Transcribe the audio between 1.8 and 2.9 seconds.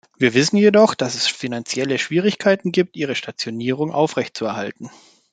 Schwierigkeiten